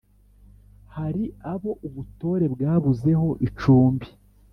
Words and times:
hari 0.95 1.23
abo 1.53 1.71
ubutore 1.87 2.45
bwabuzeho 2.53 3.27
icumbi, 3.47 4.07